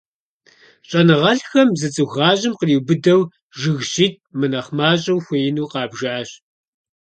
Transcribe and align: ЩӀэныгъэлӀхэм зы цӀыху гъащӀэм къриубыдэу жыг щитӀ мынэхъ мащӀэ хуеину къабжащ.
ЩӀэныгъэлӀхэм 0.89 1.69
зы 1.79 1.87
цӀыху 1.93 2.13
гъащӀэм 2.13 2.53
къриубыдэу 2.59 3.21
жыг 3.59 3.79
щитӀ 3.91 4.21
мынэхъ 4.37 4.71
мащӀэ 4.77 5.13
хуеину 5.23 5.69
къабжащ. 5.71 6.29